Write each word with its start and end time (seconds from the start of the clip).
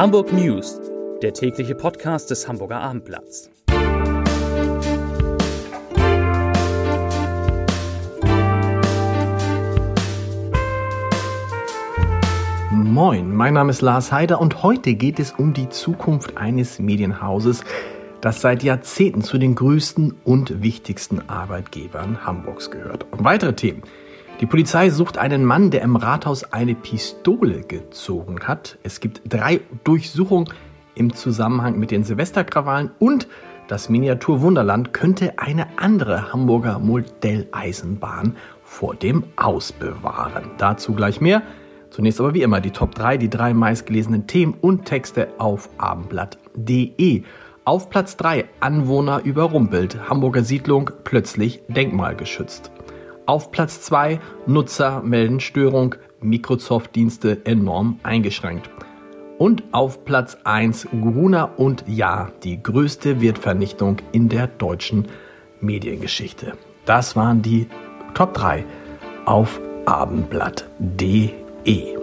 Hamburg 0.00 0.32
News, 0.32 0.80
der 1.20 1.34
tägliche 1.34 1.74
Podcast 1.74 2.30
des 2.30 2.48
Hamburger 2.48 2.80
Abendblatts. 2.80 3.50
Moin, 12.70 13.34
mein 13.34 13.52
Name 13.52 13.68
ist 13.72 13.82
Lars 13.82 14.10
Heider 14.10 14.40
und 14.40 14.62
heute 14.62 14.94
geht 14.94 15.20
es 15.20 15.32
um 15.32 15.52
die 15.52 15.68
Zukunft 15.68 16.38
eines 16.38 16.78
Medienhauses, 16.78 17.62
das 18.22 18.40
seit 18.40 18.62
Jahrzehnten 18.62 19.20
zu 19.20 19.36
den 19.36 19.54
größten 19.54 20.14
und 20.24 20.62
wichtigsten 20.62 21.28
Arbeitgebern 21.28 22.24
Hamburgs 22.24 22.70
gehört. 22.70 23.04
Und 23.10 23.22
weitere 23.24 23.52
Themen. 23.52 23.82
Die 24.40 24.46
Polizei 24.46 24.88
sucht 24.88 25.18
einen 25.18 25.44
Mann, 25.44 25.70
der 25.70 25.82
im 25.82 25.96
Rathaus 25.96 26.44
eine 26.44 26.74
Pistole 26.74 27.60
gezogen 27.60 28.40
hat. 28.48 28.78
Es 28.82 29.00
gibt 29.00 29.20
drei 29.28 29.60
Durchsuchungen 29.84 30.48
im 30.94 31.12
Zusammenhang 31.12 31.78
mit 31.78 31.90
den 31.90 32.04
Silvesterkrawallen 32.04 32.90
und 32.98 33.28
das 33.68 33.90
Miniaturwunderland 33.90 34.94
könnte 34.94 35.38
eine 35.38 35.66
andere 35.76 36.32
Hamburger 36.32 36.78
Modelleisenbahn 36.78 38.36
vor 38.64 38.94
dem 38.94 39.24
Aus 39.36 39.72
bewahren. 39.72 40.50
Dazu 40.56 40.94
gleich 40.94 41.20
mehr. 41.20 41.42
Zunächst 41.90 42.18
aber 42.18 42.32
wie 42.32 42.42
immer 42.42 42.62
die 42.62 42.70
Top 42.70 42.94
3, 42.94 43.18
die 43.18 43.28
drei 43.28 43.52
meistgelesenen 43.52 44.26
Themen 44.26 44.54
und 44.58 44.86
Texte 44.86 45.28
auf 45.36 45.68
abendblatt.de. 45.76 47.24
Auf 47.64 47.90
Platz 47.90 48.16
3 48.16 48.46
Anwohner 48.60 49.20
überrumpelt, 49.22 50.08
Hamburger 50.08 50.44
Siedlung 50.44 50.90
plötzlich 51.04 51.60
denkmalgeschützt. 51.68 52.72
Auf 53.30 53.52
Platz 53.52 53.80
2 53.82 54.18
Nutzer 54.48 55.02
melden 55.02 55.38
Störung, 55.38 55.94
Microsoft-Dienste 56.20 57.46
enorm 57.46 58.00
eingeschränkt. 58.02 58.68
Und 59.38 59.62
auf 59.70 60.04
Platz 60.04 60.36
1 60.42 60.88
Gruner 61.00 61.56
und 61.56 61.84
Ja, 61.86 62.32
die 62.42 62.60
größte 62.60 63.20
Wertvernichtung 63.20 63.98
in 64.10 64.28
der 64.28 64.48
deutschen 64.48 65.06
Mediengeschichte. 65.60 66.54
Das 66.86 67.14
waren 67.14 67.40
die 67.40 67.68
Top 68.14 68.34
3 68.34 68.64
auf 69.26 69.60
abendblatt.de. 69.86 71.99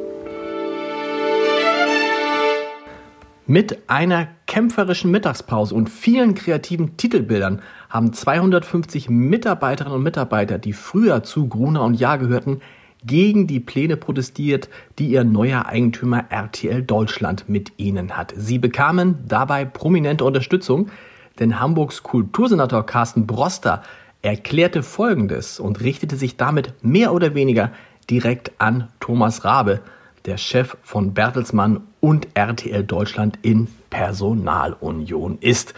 Mit 3.50 3.90
einer 3.90 4.28
kämpferischen 4.45 5.09
Mittagspause 5.09 5.73
und 5.73 5.90
vielen 5.90 6.36
kreativen 6.36 6.98
Titelbildern 6.98 7.62
haben 7.90 8.12
250 8.12 9.09
Mitarbeiterinnen 9.09 9.95
und 9.95 10.03
Mitarbeiter, 10.03 10.58
die 10.58 10.73
früher 10.73 11.23
zu 11.23 11.48
Gruner 11.48 11.84
und 11.84 11.94
Jahr 11.94 12.18
gehörten, 12.18 12.59
gegen 13.06 13.48
die 13.48 13.62
Pläne 13.62 13.95
protestiert, 13.95 14.68
die 15.00 15.08
ihr 15.08 15.23
neuer 15.23 15.66
Eigentümer 15.66 16.25
RTL 16.30 16.84
Deutschland 16.84 17.48
mit 17.48 17.72
ihnen 17.78 18.18
hat. 18.18 18.34
Sie 18.36 18.59
bekamen 18.59 19.20
dabei 19.30 19.64
prominente 19.64 20.25
Unterstützung, 20.25 20.90
denn 21.40 21.58
Hamburgs 21.58 22.03
Kultursenator 22.03 22.86
Carsten 22.86 23.28
Broster 23.28 23.81
erklärte 24.22 24.84
Folgendes 24.84 25.62
und 25.62 25.80
richtete 25.80 26.18
sich 26.18 26.36
damit 26.36 26.73
mehr 26.81 27.14
oder 27.14 27.34
weniger 27.34 27.72
direkt 28.09 28.52
an 28.58 28.90
Thomas 29.00 29.45
Rabe, 29.45 29.80
der 30.28 30.38
Chef 30.38 30.78
von 30.83 31.14
Bertelsmann 31.14 31.81
und 32.02 32.28
RTL 32.36 32.83
Deutschland 32.83 33.39
in 33.42 33.67
Personalunion 33.89 35.38
ist. 35.39 35.73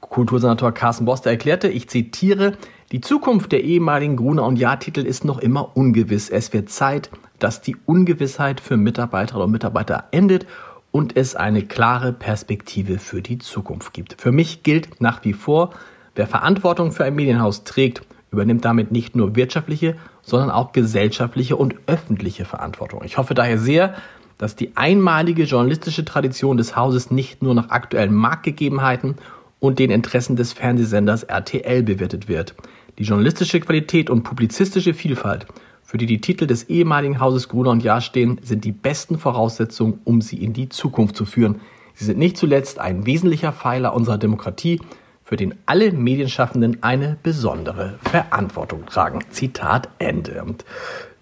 Kultursenator 0.00 0.72
Carsten 0.72 1.04
Boster 1.04 1.30
erklärte, 1.30 1.68
ich 1.68 1.88
zitiere, 1.88 2.56
die 2.92 3.00
Zukunft 3.00 3.52
der 3.52 3.62
ehemaligen 3.62 4.16
Gruner 4.16 4.44
und 4.44 4.56
Jahr-Titel 4.56 5.00
ist 5.00 5.24
noch 5.24 5.38
immer 5.38 5.76
ungewiss. 5.76 6.30
Es 6.30 6.52
wird 6.52 6.70
Zeit, 6.70 7.10
dass 7.38 7.60
die 7.60 7.76
Ungewissheit 7.84 8.60
für 8.60 8.76
Mitarbeiterinnen 8.76 9.46
und 9.46 9.52
Mitarbeiter 9.52 10.04
endet 10.12 10.46
und 10.90 11.16
es 11.16 11.36
eine 11.36 11.62
klare 11.62 12.12
Perspektive 12.12 12.98
für 12.98 13.20
die 13.20 13.38
Zukunft 13.38 13.92
gibt. 13.92 14.20
Für 14.20 14.32
mich 14.32 14.62
gilt 14.62 15.00
nach 15.00 15.24
wie 15.24 15.32
vor, 15.32 15.70
wer 16.14 16.26
Verantwortung 16.26 16.92
für 16.92 17.04
ein 17.04 17.16
Medienhaus 17.16 17.64
trägt, 17.64 18.02
übernimmt 18.30 18.64
damit 18.64 18.92
nicht 18.92 19.16
nur 19.16 19.36
wirtschaftliche, 19.36 19.96
sondern 20.24 20.50
auch 20.50 20.72
gesellschaftliche 20.72 21.56
und 21.56 21.76
öffentliche 21.86 22.44
Verantwortung. 22.44 23.02
Ich 23.04 23.18
hoffe 23.18 23.34
daher 23.34 23.58
sehr, 23.58 23.94
dass 24.38 24.56
die 24.56 24.76
einmalige 24.76 25.44
journalistische 25.44 26.04
Tradition 26.04 26.56
des 26.56 26.76
Hauses 26.76 27.10
nicht 27.10 27.42
nur 27.42 27.54
nach 27.54 27.70
aktuellen 27.70 28.14
Marktgegebenheiten 28.14 29.16
und 29.60 29.78
den 29.78 29.90
Interessen 29.90 30.36
des 30.36 30.52
Fernsehsenders 30.52 31.22
RTL 31.22 31.82
bewertet 31.82 32.28
wird. 32.28 32.54
Die 32.98 33.04
journalistische 33.04 33.60
Qualität 33.60 34.10
und 34.10 34.22
publizistische 34.22 34.94
Vielfalt, 34.94 35.46
für 35.82 35.98
die 35.98 36.06
die 36.06 36.20
Titel 36.20 36.46
des 36.46 36.64
ehemaligen 36.64 37.20
Hauses 37.20 37.48
Gruner 37.48 37.70
und 37.70 37.82
Jahr 37.82 38.00
stehen, 38.00 38.40
sind 38.42 38.64
die 38.64 38.72
besten 38.72 39.18
Voraussetzungen, 39.18 40.00
um 40.04 40.20
sie 40.20 40.42
in 40.42 40.52
die 40.52 40.68
Zukunft 40.68 41.16
zu 41.16 41.24
führen. 41.24 41.60
Sie 41.94 42.04
sind 42.04 42.18
nicht 42.18 42.36
zuletzt 42.36 42.78
ein 42.78 43.06
wesentlicher 43.06 43.52
Pfeiler 43.52 43.94
unserer 43.94 44.18
Demokratie, 44.18 44.80
für 45.24 45.36
den 45.36 45.54
alle 45.66 45.90
Medienschaffenden 45.92 46.82
eine 46.82 47.16
besondere 47.22 47.98
Verantwortung 48.02 48.86
tragen. 48.86 49.20
Zitat 49.30 49.88
Ende. 49.98 50.42
Und 50.44 50.64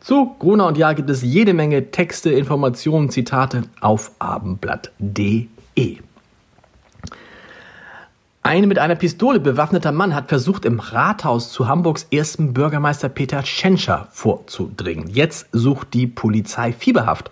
zu 0.01 0.35
Gruner 0.39 0.67
und 0.67 0.77
Jahr 0.77 0.95
gibt 0.95 1.09
es 1.09 1.23
jede 1.23 1.55
Menge 1.55 1.91
Texte, 1.93 2.31
Informationen, 2.31 3.11
Zitate 3.11 3.63
auf 3.81 4.11
abendblatt.de. 4.19 5.49
Ein 8.45 8.67
mit 8.67 8.81
einer 8.81 8.97
Pistole 8.97 9.39
bewaffneter 9.39 9.93
Mann 9.93 10.17
hat 10.17 10.29
versucht, 10.29 10.65
im 10.65 10.81
Rathaus 10.81 11.53
zu 11.53 11.69
Hamburgs 11.69 12.09
ersten 12.11 12.53
Bürgermeister 12.53 13.09
Peter 13.09 13.45
Tschentscher 13.45 14.09
vorzudringen. 14.11 15.09
Jetzt 15.09 15.47
sucht 15.53 15.95
die 15.95 16.09
Polizei 16.09 16.73
fieberhaft 16.73 17.31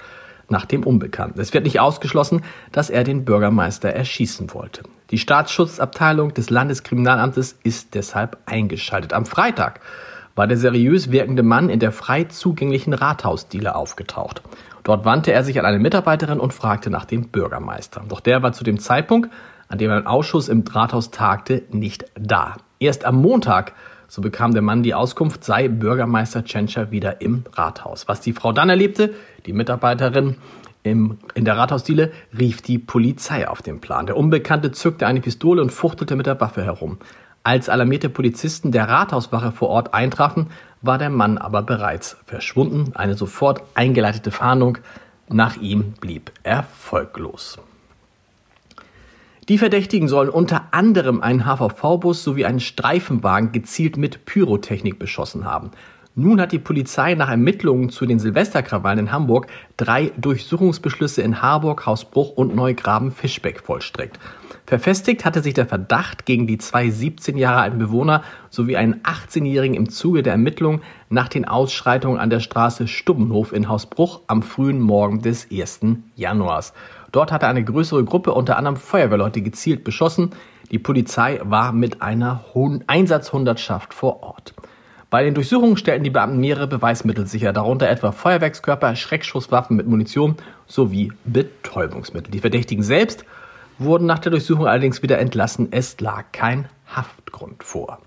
nach 0.50 0.66
dem 0.66 0.84
Unbekannten. 0.84 1.40
Es 1.40 1.54
wird 1.54 1.64
nicht 1.64 1.80
ausgeschlossen, 1.80 2.42
dass 2.72 2.90
er 2.90 3.04
den 3.04 3.24
Bürgermeister 3.24 3.90
erschießen 3.90 4.52
wollte. 4.54 4.82
Die 5.10 5.18
Staatsschutzabteilung 5.18 6.34
des 6.34 6.50
Landeskriminalamtes 6.50 7.58
ist 7.62 7.94
deshalb 7.94 8.38
eingeschaltet. 8.46 9.12
Am 9.12 9.26
Freitag 9.26 9.80
war 10.34 10.46
der 10.46 10.56
seriös 10.56 11.10
wirkende 11.10 11.42
Mann 11.42 11.68
in 11.68 11.80
der 11.80 11.92
frei 11.92 12.24
zugänglichen 12.24 12.94
Rathausdiele 12.94 13.74
aufgetaucht. 13.74 14.42
Dort 14.84 15.04
wandte 15.04 15.32
er 15.32 15.44
sich 15.44 15.58
an 15.58 15.66
eine 15.66 15.78
Mitarbeiterin 15.78 16.40
und 16.40 16.54
fragte 16.54 16.90
nach 16.90 17.04
dem 17.04 17.28
Bürgermeister. 17.28 18.02
Doch 18.08 18.20
der 18.20 18.42
war 18.42 18.52
zu 18.52 18.64
dem 18.64 18.78
Zeitpunkt, 18.78 19.30
an 19.68 19.78
dem 19.78 19.90
ein 19.90 20.06
Ausschuss 20.06 20.48
im 20.48 20.64
Rathaus 20.68 21.10
tagte, 21.10 21.64
nicht 21.70 22.04
da. 22.18 22.56
Erst 22.78 23.04
am 23.04 23.20
Montag, 23.20 23.74
so 24.10 24.20
bekam 24.20 24.52
der 24.52 24.62
Mann 24.62 24.82
die 24.82 24.92
Auskunft, 24.92 25.44
sei 25.44 25.68
Bürgermeister 25.68 26.44
Tschentscher 26.44 26.90
wieder 26.90 27.20
im 27.20 27.44
Rathaus. 27.52 28.08
Was 28.08 28.20
die 28.20 28.32
Frau 28.32 28.52
dann 28.52 28.68
erlebte, 28.68 29.14
die 29.46 29.52
Mitarbeiterin 29.52 30.36
im, 30.82 31.18
in 31.34 31.44
der 31.44 31.56
Rathausdiele, 31.56 32.10
rief 32.36 32.60
die 32.60 32.78
Polizei 32.78 33.46
auf 33.46 33.62
den 33.62 33.80
Plan. 33.80 34.06
Der 34.06 34.16
Unbekannte 34.16 34.72
zückte 34.72 35.06
eine 35.06 35.20
Pistole 35.20 35.62
und 35.62 35.70
fuchtelte 35.70 36.16
mit 36.16 36.26
der 36.26 36.40
Waffe 36.40 36.64
herum. 36.64 36.98
Als 37.44 37.68
alarmierte 37.68 38.08
Polizisten 38.08 38.72
der 38.72 38.88
Rathauswache 38.88 39.52
vor 39.52 39.68
Ort 39.68 39.94
eintrafen, 39.94 40.48
war 40.82 40.98
der 40.98 41.10
Mann 41.10 41.38
aber 41.38 41.62
bereits 41.62 42.16
verschwunden. 42.26 42.92
Eine 42.96 43.14
sofort 43.14 43.62
eingeleitete 43.74 44.32
Fahndung 44.32 44.78
nach 45.28 45.56
ihm 45.56 45.92
blieb 46.00 46.32
erfolglos. 46.42 47.58
Die 49.50 49.58
Verdächtigen 49.58 50.06
sollen 50.06 50.28
unter 50.28 50.68
anderem 50.70 51.22
einen 51.22 51.44
HVV-Bus 51.44 52.22
sowie 52.22 52.44
einen 52.44 52.60
Streifenwagen 52.60 53.50
gezielt 53.50 53.96
mit 53.96 54.24
Pyrotechnik 54.24 55.00
beschossen 55.00 55.44
haben. 55.44 55.72
Nun 56.14 56.40
hat 56.40 56.52
die 56.52 56.60
Polizei 56.60 57.14
nach 57.14 57.28
Ermittlungen 57.28 57.90
zu 57.90 58.06
den 58.06 58.20
Silvesterkrawallen 58.20 59.00
in 59.00 59.12
Hamburg 59.12 59.48
drei 59.76 60.12
Durchsuchungsbeschlüsse 60.18 61.22
in 61.22 61.42
Harburg, 61.42 61.84
Hausbruch 61.84 62.30
und 62.30 62.54
Neugraben-Fischbeck 62.54 63.60
vollstreckt. 63.60 64.20
Verfestigt 64.66 65.24
hatte 65.24 65.42
sich 65.42 65.54
der 65.54 65.66
Verdacht 65.66 66.26
gegen 66.26 66.46
die 66.46 66.58
zwei 66.58 66.88
17 66.88 67.36
Jahre 67.36 67.60
alten 67.60 67.78
Bewohner 67.80 68.22
sowie 68.50 68.76
einen 68.76 69.02
18-Jährigen 69.02 69.74
im 69.74 69.88
Zuge 69.88 70.22
der 70.22 70.34
Ermittlungen 70.34 70.82
nach 71.08 71.28
den 71.28 71.44
Ausschreitungen 71.44 72.20
an 72.20 72.30
der 72.30 72.38
Straße 72.38 72.86
Stubbenhof 72.86 73.52
in 73.52 73.68
Hausbruch 73.68 74.20
am 74.28 74.42
frühen 74.42 74.78
Morgen 74.78 75.22
des 75.22 75.48
1. 75.50 75.80
Januars. 76.14 76.72
Dort 77.12 77.32
hatte 77.32 77.46
eine 77.46 77.64
größere 77.64 78.04
Gruppe, 78.04 78.32
unter 78.32 78.56
anderem 78.56 78.76
Feuerwehrleute, 78.76 79.42
gezielt 79.42 79.84
beschossen. 79.84 80.30
Die 80.70 80.78
Polizei 80.78 81.40
war 81.42 81.72
mit 81.72 82.02
einer 82.02 82.44
Einsatzhundertschaft 82.86 83.92
vor 83.94 84.22
Ort. 84.22 84.54
Bei 85.10 85.24
den 85.24 85.34
Durchsuchungen 85.34 85.76
stellten 85.76 86.04
die 86.04 86.10
Beamten 86.10 86.38
mehrere 86.38 86.68
Beweismittel 86.68 87.26
sicher, 87.26 87.52
darunter 87.52 87.88
etwa 87.88 88.12
Feuerwerkskörper, 88.12 88.94
Schreckschusswaffen 88.94 89.76
mit 89.76 89.88
Munition 89.88 90.36
sowie 90.68 91.12
Betäubungsmittel. 91.24 92.30
Die 92.30 92.38
Verdächtigen 92.38 92.84
selbst 92.84 93.24
wurden 93.78 94.06
nach 94.06 94.20
der 94.20 94.30
Durchsuchung 94.30 94.68
allerdings 94.68 95.02
wieder 95.02 95.18
entlassen. 95.18 95.68
Es 95.72 95.98
lag 96.00 96.26
kein 96.30 96.68
Haftgrund 96.94 97.64
vor. 97.64 97.98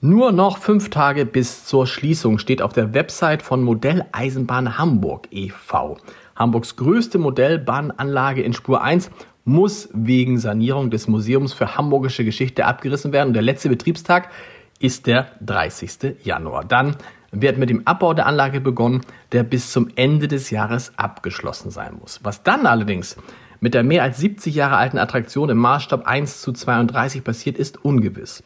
Nur 0.00 0.30
noch 0.30 0.58
fünf 0.58 0.90
Tage 0.90 1.26
bis 1.26 1.64
zur 1.64 1.86
Schließung 1.86 2.38
steht 2.38 2.62
auf 2.62 2.72
der 2.72 2.94
Website 2.94 3.42
von 3.42 3.62
Modelleisenbahn 3.64 4.78
Hamburg 4.78 5.26
e.V. 5.32 5.98
Hamburgs 6.38 6.76
größte 6.76 7.18
Modellbahnanlage 7.18 8.42
in 8.42 8.52
Spur 8.52 8.82
1 8.82 9.10
muss 9.44 9.88
wegen 9.92 10.38
Sanierung 10.38 10.90
des 10.90 11.08
Museums 11.08 11.52
für 11.52 11.76
Hamburgische 11.76 12.24
Geschichte 12.24 12.64
abgerissen 12.64 13.12
werden. 13.12 13.28
Und 13.28 13.34
der 13.34 13.42
letzte 13.42 13.68
Betriebstag 13.68 14.30
ist 14.78 15.06
der 15.06 15.32
30. 15.40 16.24
Januar. 16.24 16.64
Dann 16.64 16.96
wird 17.32 17.58
mit 17.58 17.70
dem 17.70 17.86
Abbau 17.86 18.14
der 18.14 18.26
Anlage 18.26 18.60
begonnen, 18.60 19.00
der 19.32 19.42
bis 19.42 19.72
zum 19.72 19.90
Ende 19.96 20.28
des 20.28 20.50
Jahres 20.50 20.92
abgeschlossen 20.96 21.70
sein 21.70 21.96
muss. 22.00 22.20
Was 22.22 22.42
dann 22.42 22.66
allerdings 22.66 23.16
mit 23.60 23.74
der 23.74 23.82
mehr 23.82 24.04
als 24.04 24.18
70 24.18 24.54
Jahre 24.54 24.76
alten 24.76 24.98
Attraktion 24.98 25.50
im 25.50 25.58
Maßstab 25.58 26.06
1 26.06 26.40
zu 26.40 26.52
32 26.52 27.24
passiert, 27.24 27.58
ist 27.58 27.84
ungewiss. 27.84 28.44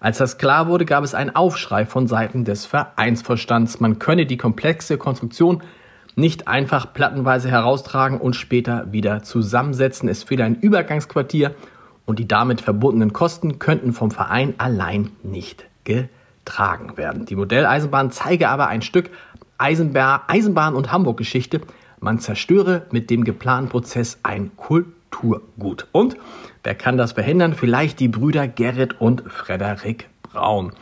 Als 0.00 0.18
das 0.18 0.38
klar 0.38 0.68
wurde, 0.68 0.84
gab 0.86 1.04
es 1.04 1.14
einen 1.14 1.34
Aufschrei 1.34 1.84
von 1.84 2.06
Seiten 2.06 2.44
des 2.44 2.66
Vereinsvorstands. 2.66 3.80
Man 3.80 3.98
könne 3.98 4.26
die 4.26 4.36
komplexe 4.36 4.96
Konstruktion 4.98 5.62
nicht 6.16 6.48
einfach 6.48 6.94
plattenweise 6.94 7.50
heraustragen 7.50 8.18
und 8.18 8.34
später 8.34 8.90
wieder 8.90 9.22
zusammensetzen. 9.22 10.08
Es 10.08 10.24
fehle 10.24 10.44
ein 10.44 10.56
Übergangsquartier 10.56 11.54
und 12.06 12.18
die 12.18 12.26
damit 12.26 12.62
verbundenen 12.62 13.12
Kosten 13.12 13.58
könnten 13.58 13.92
vom 13.92 14.10
Verein 14.10 14.54
allein 14.56 15.10
nicht 15.22 15.66
getragen 15.84 16.96
werden. 16.96 17.26
Die 17.26 17.36
Modelleisenbahn 17.36 18.10
zeige 18.10 18.48
aber 18.48 18.68
ein 18.68 18.80
Stück 18.80 19.10
Eisenbahn 19.58 20.74
und 20.74 20.90
Hamburg-Geschichte. 20.90 21.60
Man 22.00 22.18
zerstöre 22.18 22.86
mit 22.90 23.10
dem 23.10 23.24
geplanten 23.24 23.68
Prozess 23.68 24.18
ein 24.22 24.56
Kulturgut. 24.56 25.86
Und 25.92 26.16
wer 26.62 26.74
kann 26.74 26.96
das 26.96 27.12
verhindern? 27.12 27.54
Vielleicht 27.54 28.00
die 28.00 28.08
Brüder 28.08 28.48
Gerrit 28.48 29.00
und 29.00 29.22
Frederik 29.30 30.08
Braun. 30.22 30.72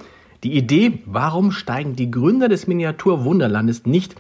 Die 0.45 0.57
Idee, 0.57 1.03
warum 1.07 1.51
steigen 1.51 1.97
die 1.97 2.11
Gründer 2.11 2.49
des 2.49 2.67
Miniaturwunderlandes 2.67 3.87
nicht 3.87 4.15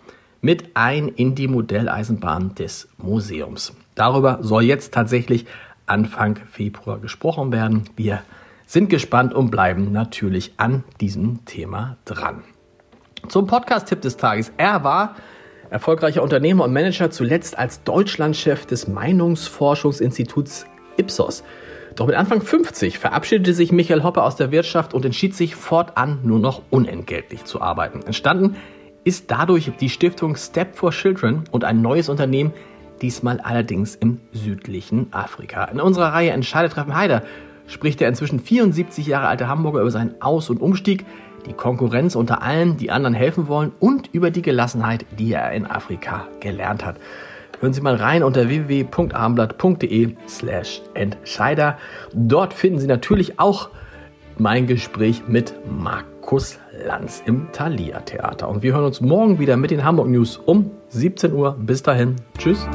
mit 0.44 0.76
ein 0.76 1.08
in 1.08 1.34
die 1.34 1.48
Modelleisenbahn 1.48 2.54
des 2.54 2.86
Museums? 2.98 3.72
Darüber 3.94 4.40
soll 4.42 4.64
jetzt 4.64 4.92
tatsächlich 4.92 5.46
Anfang 5.86 6.36
Februar 6.50 6.98
gesprochen 6.98 7.50
werden. 7.50 7.84
Wir 7.96 8.22
sind 8.66 8.90
gespannt 8.90 9.32
und 9.32 9.50
bleiben 9.50 9.90
natürlich 9.90 10.52
an 10.58 10.84
diesem 11.00 11.46
Thema 11.46 11.96
dran. 12.04 12.44
Zum 13.26 13.46
Podcast-Tipp 13.46 14.02
des 14.02 14.18
Tages. 14.18 14.52
Er 14.58 14.84
war 14.84 15.16
erfolgreicher 15.70 16.22
Unternehmer 16.22 16.64
und 16.64 16.74
Manager, 16.74 17.10
zuletzt 17.10 17.58
als 17.58 17.82
Deutschlandchef 17.82 18.66
des 18.66 18.86
Meinungsforschungsinstituts 18.86 20.66
Ipsos. 20.98 21.42
Doch 21.96 22.06
mit 22.06 22.16
Anfang 22.16 22.42
50 22.42 22.98
verabschiedete 22.98 23.54
sich 23.54 23.72
Michael 23.72 24.02
Hoppe 24.02 24.22
aus 24.22 24.36
der 24.36 24.50
Wirtschaft 24.50 24.92
und 24.92 25.06
entschied 25.06 25.34
sich 25.34 25.54
fortan 25.54 26.18
nur 26.22 26.38
noch 26.38 26.60
unentgeltlich 26.68 27.44
zu 27.44 27.62
arbeiten. 27.62 28.02
Entstanden 28.02 28.56
ist 29.04 29.30
dadurch 29.30 29.70
die 29.80 29.90
Stiftung 29.90 30.36
Step 30.36 30.76
for 30.76 30.90
Children 30.90 31.44
und 31.50 31.64
ein 31.64 31.82
neues 31.82 32.08
Unternehmen, 32.08 32.52
diesmal 33.02 33.40
allerdings 33.40 33.94
im 33.94 34.20
südlichen 34.32 35.12
Afrika. 35.12 35.64
In 35.64 35.80
unserer 35.80 36.12
Reihe 36.12 36.30
Entscheidetreffen 36.30 36.96
Heider 36.96 37.22
spricht 37.66 38.00
der 38.00 38.08
inzwischen 38.08 38.40
74 38.40 39.06
Jahre 39.06 39.28
alte 39.28 39.48
Hamburger 39.48 39.80
über 39.80 39.90
seinen 39.90 40.20
Aus- 40.20 40.50
und 40.50 40.60
Umstieg, 40.60 41.04
die 41.46 41.52
Konkurrenz 41.52 42.14
unter 42.14 42.42
allen, 42.42 42.76
die 42.76 42.90
anderen 42.90 43.14
helfen 43.14 43.48
wollen 43.48 43.72
und 43.78 44.08
über 44.12 44.30
die 44.30 44.42
Gelassenheit, 44.42 45.04
die 45.18 45.32
er 45.32 45.52
in 45.52 45.66
Afrika 45.66 46.26
gelernt 46.40 46.84
hat. 46.84 46.96
Hören 47.60 47.72
Sie 47.72 47.80
mal 47.80 47.96
rein 47.96 48.22
unter 48.22 48.48
www.abendblatt.de 48.48 50.16
slash 50.28 50.82
Entscheider. 50.94 51.78
Dort 52.12 52.54
finden 52.54 52.78
Sie 52.78 52.86
natürlich 52.86 53.38
auch 53.38 53.70
mein 54.38 54.66
Gespräch 54.66 55.22
mit 55.28 55.54
Markus 56.34 56.58
Lanz 56.84 57.22
im 57.26 57.46
Thalia 57.52 58.00
Theater. 58.00 58.48
Und 58.48 58.64
wir 58.64 58.72
hören 58.72 58.86
uns 58.86 59.00
morgen 59.00 59.38
wieder 59.38 59.56
mit 59.56 59.70
den 59.70 59.84
Hamburg 59.84 60.08
News 60.08 60.36
um 60.36 60.72
17 60.88 61.32
Uhr. 61.32 61.56
Bis 61.60 61.80
dahin. 61.80 62.16
Tschüss. 62.36 62.66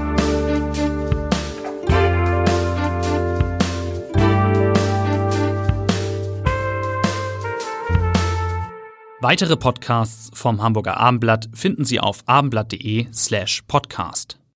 Weitere 9.20 9.58
Podcasts 9.58 10.32
vom 10.34 10.64
Hamburger 10.64 10.96
Abendblatt 10.96 11.50
finden 11.54 11.84
Sie 11.84 12.00
auf 12.00 12.24
abendblatt.de 12.28 13.08
slash 13.12 13.64
podcast. 13.68 14.40